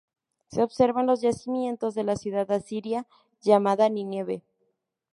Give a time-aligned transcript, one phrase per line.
[0.47, 3.05] Se observa en los yacimientos de la ciudad asiria
[3.43, 4.41] llamada Nínive.